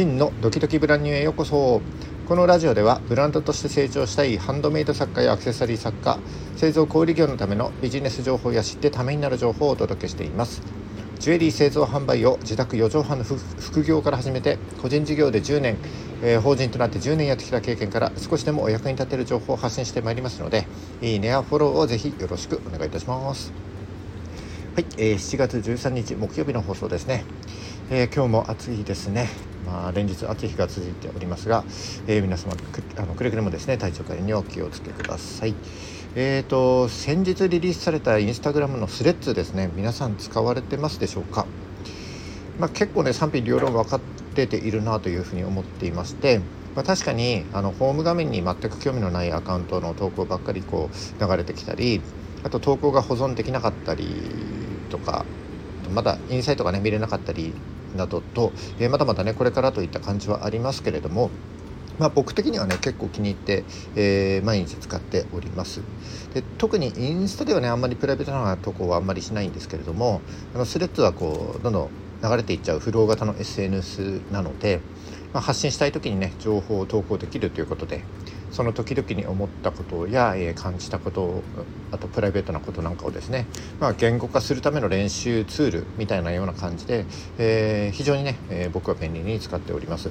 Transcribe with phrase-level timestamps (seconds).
[0.00, 1.82] 真のドキドキブランニューへようこそ。
[2.26, 6.18] このラジオではブランドとして成長したいハンドメイド作家やアクセサリー作家
[6.56, 10.62] 製造小売業のためのビジネス情報や知ってためになる情報をお届けしています。
[11.18, 15.76] ジュエリー製造販売を自宅4畳半の副業から始めて個人事業で10年、
[16.22, 20.66] えー、法人となって10年やってきた経験から少しでもお役に立てる情報を発信してまいりますので
[21.02, 23.52] いいねやフォローをぜひよろしくお願いいたします。
[24.74, 27.24] はい、えー、7月13日木曜日の放送ですね、
[27.90, 29.28] えー、今日も暑いですね。
[29.70, 31.62] まあ、連日暑い日が続いておりますが、
[32.08, 35.54] えー、皆様くあのくれぐれもですね体調管理にお気をつけください。
[36.16, 41.46] えーと、先日リリースされたインスタグラムのスレッズですね皆さん使われてますでしょうか、
[42.58, 44.00] まあ、結構ね賛否両論分かっ
[44.34, 46.40] てているなというふうに思っていまして、
[46.74, 52.00] まあ、確かにあのホーム画面に全く興味のないアカウントの投稿ばっかりこう流れてきたり
[52.42, 54.08] あと投稿が保存できなかったり
[54.88, 55.24] とか
[55.94, 57.54] まだインサイトがね見れなかったり
[57.96, 61.30] などと、え、まだまだねこれからといった感じはありますけれども
[62.00, 63.62] まあ、僕的にはね結構気に入って、
[63.94, 65.82] えー、毎日使っております。
[66.32, 70.22] で特にインスタではねあんまりプライベートなとこはあんまりしないんですけれども
[70.54, 71.90] あのスレッズはこうどんどん
[72.22, 74.80] 流れていっちゃうフロー型の SNS なので、
[75.34, 78.02] まあ、発信したい時にね情報を投稿できるということで
[78.52, 81.42] その時々に思ったことや、え、感じたこと
[81.92, 83.46] あとプライベートなことなんかをですね、
[83.80, 87.06] まあ、言語化するための練習ツールみたいなような感じで、
[87.38, 90.10] えー、非常にね、え、僕は便利に使っております。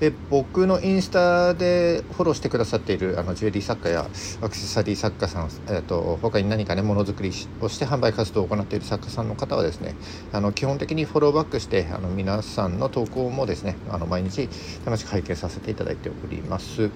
[0.00, 9.94] で僕のインスタでフォローしてくださっているあのジュエリー作家やアクセサリー作家さん、えーと、他に何かねものづくりをして販売活動を行っている作家さんの方はですね
[10.32, 14.48] あの基本的にフォローバックしてあの皆さんの投稿もですねあの毎日
[14.84, 16.90] 楽しく拝見させていただいております。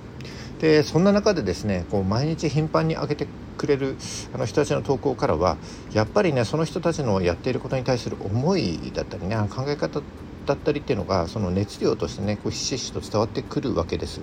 [0.59, 3.97] でそんな中でですねこう毎日頻繁に上げてくれる
[4.33, 5.57] あの人たちの投稿からは
[5.93, 10.03] やっぱりねその人たちのやっていることに対する思いだったりね考え方
[10.47, 14.21] だったりっていうのがその熱量としてねこうひしひしと伝わってくるわけです。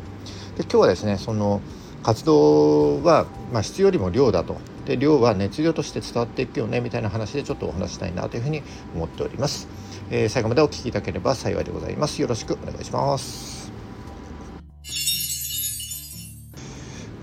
[0.58, 1.62] で今日はですねその
[2.04, 8.62] 活動は、まあ、質よりも量だとで量は熱量として伝わっていくよねみたいな話でちょっとお話したいなというふうに
[8.94, 9.70] 思っております、
[10.12, 13.64] えー、最後までお聞きいただければ幸いでございますよろしくお願いします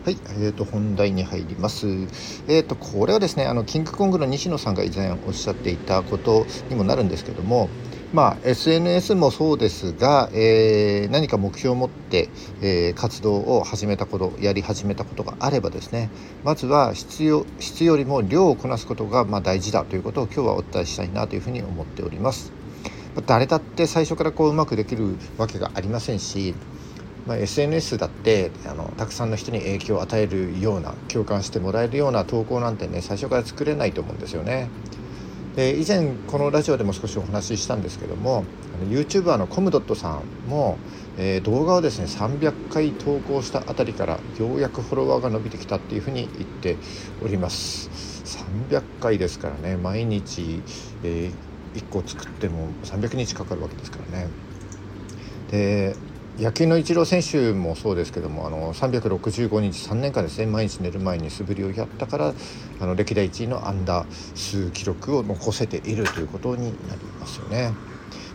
[0.03, 1.87] はい、えーと、本題に入ります。
[2.49, 7.69] えーと、これはですねあのキングコングの西野さんが以前おっしゃっていたことにもなるんですけども
[8.13, 12.29] まあ、SNS もそうですが、えー、何か目標を持って、
[12.61, 16.11] えー、活動を始めたことやり始めたことがあればですね
[16.43, 22.53] まずは質よ質よりも量をこなすことがまあ大事だということを今日はお伝えしたいなというふうに思っております。
[23.27, 26.55] 誰だって最初からこううまくできるわけがありませんし、
[27.27, 34.69] まあ、SNS だってあのたくさんの人に影響を与えるような共感してもらえるような投稿なんてね最初から作れないと思うんですよね。
[35.57, 38.45] で以前このラジオでも少しお話ししたんですけども
[38.89, 40.79] YouTuber のコムドットさんも、
[41.19, 46.77] えー、動画をですね300回投稿したあたりからようやくフォロワーが伸びてきたっていうふうに言って
[47.23, 47.91] おります。
[48.71, 50.63] 300回ですからね毎日、
[51.03, 54.29] えー、1個作っても300日かかるわけですからね。
[55.51, 55.97] で
[56.41, 62.33] 野球のイチロー選手もそうですけどもあの365日3年間ですね毎日寝る前に素振りをやったから
[62.81, 67.75] あの歴代1位のアンダー数記録を残せているということになりますよね。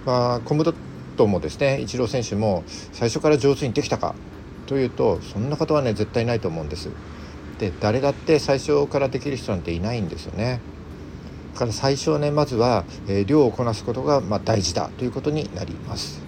[0.05, 0.75] まあ、コムドッ
[1.17, 2.63] トもですねイチロー選手も
[2.93, 4.13] 最初から上手にできたか
[4.67, 6.91] というとそんなことはね絶対ないと思うんです。
[7.57, 10.59] で誰だって最初からできる人なんていないんですよね。
[11.53, 16.24] だから最初はねまずは、えー、量をこなすことが、まあ、大事だということになります。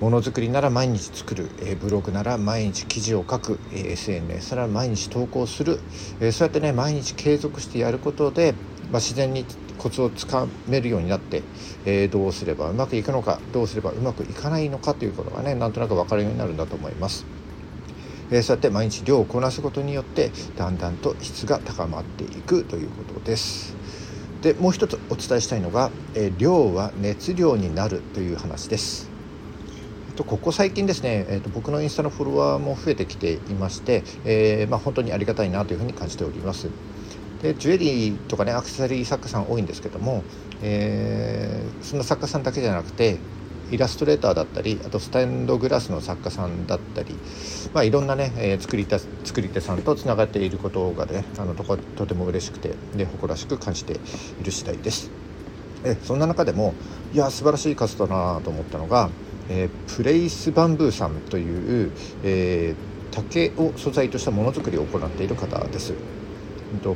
[0.00, 5.80] ものづくりなら毎日作る、えー、ブログなら毎日記事を書く、えー、SNS なら毎日投稿する、
[6.20, 8.52] えー、そうやってね毎日継続してやることで、
[8.90, 9.46] まあ、自然に
[9.78, 11.42] コツをつかめるようになって、
[11.84, 17.24] え、どうすればうまくいくのかどうすればうまくいかないのかということがねなんとなく分かるようになるんだと思います。
[18.30, 23.76] え、そうやって毎日量をこなすことによってだんだんと質が高まっていくということです。
[24.42, 29.15] でもう一つお伝えしたいのが、え、量は熱量になるという話です。
[30.16, 36.68] とここ最近ですね、えーと、僕のインスタのフォロワーも増えてきていまして、えー、まあ、本当にありがたいなというふうに感じております。
[37.42, 40.24] でジュエリーとかねアクセサリー作家さん多いんですけども、
[40.62, 43.18] えー、そんな作家さんだけじゃなくて
[43.70, 47.14] イラストレーターだったりあとスタンドグラスの作家さんだったり、
[47.74, 53.92] まあ、いろんなね、えー、作り手作り手さんとつながっていることがねあのととても嬉しくてで誇らしく感じて
[54.40, 55.10] いる次第です。
[55.84, 56.74] えそんな中でも
[57.12, 59.10] いや素晴らしい数だなと思ったのが
[59.50, 61.92] えー、プレイスバンブーさんという、
[62.24, 65.94] えー、竹を素材としたものづくりを行っている方です。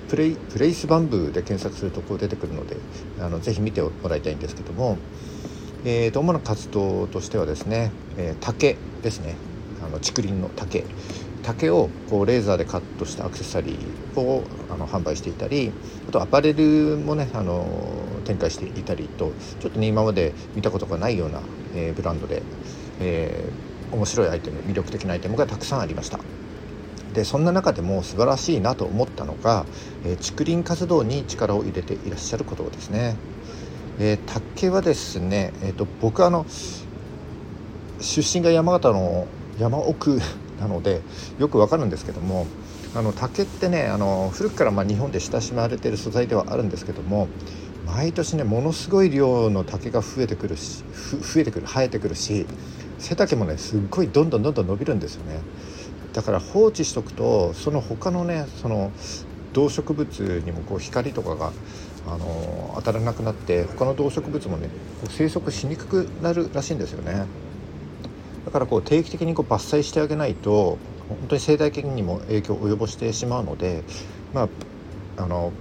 [0.09, 2.77] プレイプレイスバンブーで検索するとこう出てくるので
[3.21, 4.99] あのぜひ見てもらいたいんですけども
[5.85, 9.35] えーと、主な活動としてはですね、えー、竹ですね
[9.83, 10.85] あの竹林の竹
[11.43, 15.73] 竹をこうレーザーでカットしたアクセサリーをあの販売していたり
[16.09, 17.67] あとアパレルもねあの
[18.25, 21.41] 展開していたりとちょっとね今まで見たことがないような、
[21.75, 22.43] えー、ブランドで、
[23.01, 26.21] えー、面白いアイテム魅力的なアイテムがたくさんありました。
[27.15, 29.67] でそんな中でも素晴らしいなと思ったのが、
[30.05, 33.17] えー、竹林活動に力を入れていらっしゃることですね。
[33.99, 36.47] えー、竹はですね、えーと、僕あの
[38.01, 39.27] 出身が山形の
[39.59, 40.21] 山奥
[40.61, 41.01] なので
[41.39, 42.47] よくわかるんですけども
[42.95, 47.29] あの竹ってねあの古くからま日本で親しまれている素材ではあるんですけども
[47.87, 50.85] 毎年ねものすごい量の竹が増えてくるし
[51.35, 52.47] 増えてくる生えてくるし
[52.99, 55.41] 背丈もねすっごいどんどんどんどん伸びるんですよね。
[56.13, 58.93] だから放置しとくとその他のねその
[59.53, 61.53] 動植物にもこう光とかが
[62.07, 64.69] あの当たらなくなって他の動植物もね
[65.09, 67.27] 生息しにくくなるらしいんですよね。
[68.51, 73.87] だからこう定期的にこう伐採してあげないと本当に生態系にも影響を及ぼしてしまうので
[74.33, 74.43] ま
[75.17, 75.57] ああの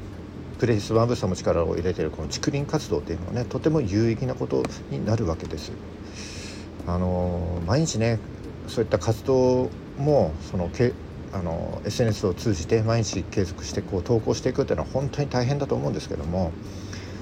[0.57, 5.79] プレイスワンブースターも力を入れているこの竹林活動っていうのはねとても有意義なことになるわけです。
[6.85, 8.23] あの毎日ね
[8.67, 10.97] そういった活動もそのけ
[11.31, 16.57] あの SNS を通じて毎日継続してこう投稿していくっていうのは本当に大変だと思うんですけども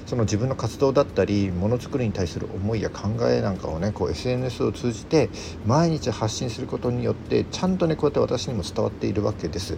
[0.08, 5.28] その自分の活動だったりものづくりに対する思いや考えなんかをねこう SNS を通じて
[5.66, 9.76] 毎日発信することによってちゃんとねこうやって私にも伝わっているわけです。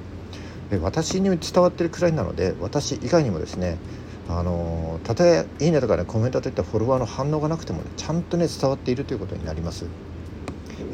[0.68, 3.82] で私に伝わってるくらいなので私以外にもですね
[4.28, 9.90] あのたとえいいねとかねコメントといったフォロワーの反応がなくてもねちゃんとね伝わっているということになります。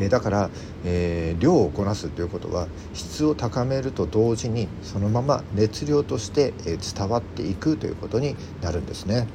[0.00, 0.50] えだから、
[0.84, 9.26] えー、量をこなすということは質を高めると同時にそのまま熱量として、え伝わっていくということになるんですね。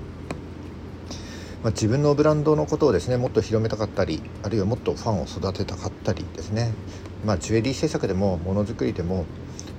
[1.64, 6.74] まあ、自分のブランドのことをですねもっと広めたかったりあるいはもっとファンを育てたかったりですね、
[7.24, 9.26] まあ、ジュエリー制作でもものづくりでも、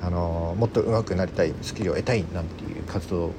[0.01, 3.33] あのー、もっと上手くなりたいスキルを得たいなんていう活動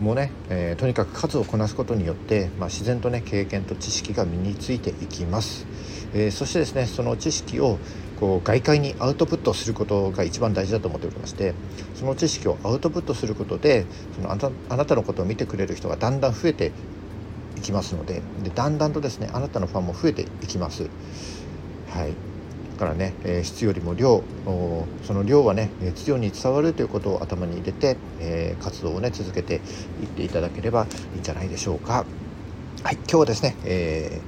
[0.00, 5.66] もね、えー、とにかく数をこなすことによって、まあ、自然とね経験と知識が身についていきます。
[6.14, 7.78] えー、そしてですねその知識を
[8.18, 11.54] こう外界にアウトプットすることが一番大事だと思っておりまして
[11.94, 16.72] その知識をアウトプットすることでそのあなたのことを見てくれる人がだんだん増えて
[17.56, 20.88] いきますのででだんだんとですねあなたのファンも増えていきます。
[21.88, 22.12] はい
[22.76, 24.22] だからね、えー、質よりも量
[25.02, 29.58] その量はね熱量に伝わるということを頭に入れて、えー、活動をね続けてい
[30.04, 32.04] っていただければいいんじゃないでしょうか。
[32.86, 34.20] はい今日はですね、え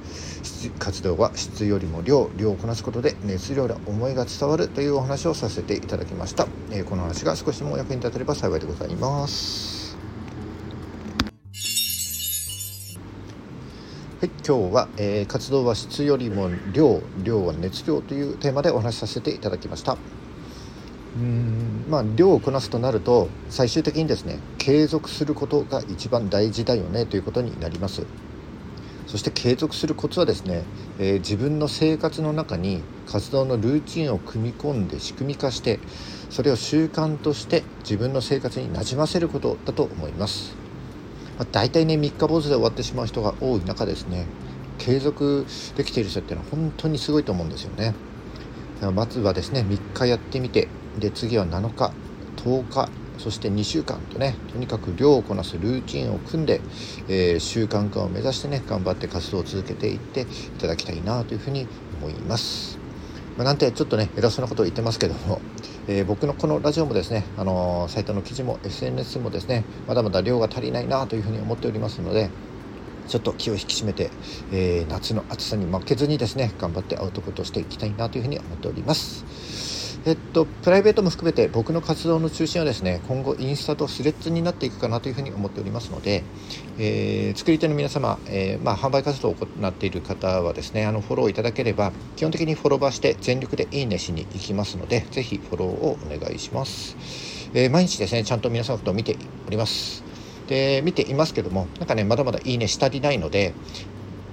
[0.43, 9.97] ー、活動は質よりも量量をこなすことで熱量や思いが伝わるというお話をさせていただきました、えー、この話が少しでも役に立てれば幸いでございます。
[14.19, 19.95] はい、今日は、えー、活動は質よりも量量は熱量というテーマでお話しさせていただきました。
[21.15, 28.05] うんまあ量をこなすとなると最終的にですね継続することが一番大事だよねということになります。
[29.09, 30.61] そして継続するコツはですね、
[30.99, 35.79] えー、自分の生活の中に活動のルーチンを組み込んで仕組み化して
[36.29, 40.55] それを習慣として自分の生活になじませることだと思います、
[41.39, 44.27] まあ、大体ね3日坊主で終わってしまう人が多い中ですね
[44.77, 45.43] 継続
[45.75, 47.93] できている人っていうのは本当にすごいと思うんですよね。
[48.95, 51.91] まずはですね3日やってみてで次は7日
[52.37, 52.89] 10日
[53.19, 56.61] そして2週間とねとにかく量をこなすルーチンを組んで、
[57.07, 60.25] えー、習慣化を目指してね頑張って活動を続けていってい
[60.57, 61.67] ただきたいなというふうに
[62.01, 62.79] 思います。
[63.37, 65.39] まあ、なんてちょっとね偉そうなことを言ってますけども、
[65.87, 72.29] えー、僕のこのラジオもですね、あのー、サイトの記事も SNS もですねまだまだ量が足りないなというふうに思っておりますので
[73.07, 74.11] ちょっと気を引き締めて、
[74.51, 79.58] えー、夏の暑さに負けずにですね頑張ってアウトプットしていきたいなというふうに思っております。
[80.05, 86.23] えっと、プライベートも含めて僕の活動の中心はですね今後インスタとスレッズになっていくかなというふうに思っておりますので、
[86.77, 96.95] えー、作り手の皆様、えー、まあ、販売活動を行っている方はですねあのフォローいただければ基本的にフォロバーして全力でいいねしに行きますのでぜひフォローをお願いします、
[97.53, 100.09] えー、毎日ですねちゃんと皆さんのことを見ております。
[100.49, 103.53] で見ていますけどもなんかねまだまだいいねしたりないので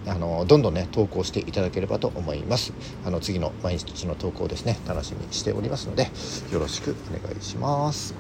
[0.06, 2.72] あのどんどんね投稿していただければと思います。
[3.04, 6.10] あの次の毎日の投稿ですね楽しみにしておりますので
[6.52, 8.14] よろしくお願いします。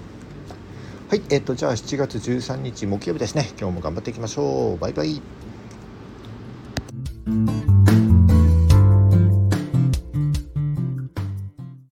[1.08, 3.48] はいえっ、とじゃあ7月13日木曜日ですね。
[3.58, 4.78] 今日も頑張っていきましょう。
[4.78, 5.22] バイバイ。